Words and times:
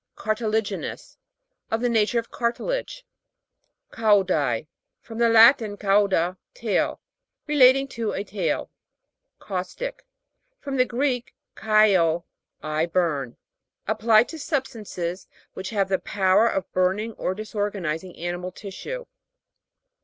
CARTILA'GINOUS. 0.15 1.17
Of 1.69 1.81
the 1.81 1.87
nature 1.87 2.17
of 2.17 2.31
cartilage. 2.31 3.05
CAU'DAI. 3.91 4.65
From 4.99 5.19
the 5.19 5.29
Latin, 5.29 5.77
cauda, 5.77 6.37
tail. 6.55 6.99
Relating 7.45 7.87
to 7.89 8.11
a 8.11 8.23
tail. 8.23 8.71
CAUS'TIC. 9.39 10.03
From 10.59 10.77
the 10.77 10.85
Greek, 10.85 11.35
kaid, 11.55 12.23
I 12.63 12.87
burn. 12.87 13.37
Applied 13.87 14.27
to 14.29 14.39
substances 14.39 15.27
which 15.53 15.69
have 15.69 15.87
the 15.89 15.99
power 15.99 16.47
of 16.47 16.71
burning 16.73 17.11
or 17.13 17.35
dis 17.35 17.53
organizing 17.53 18.17
animal 18.17 18.51
tissue. 18.51 19.05